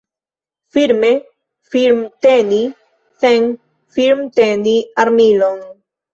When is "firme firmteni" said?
0.75-2.63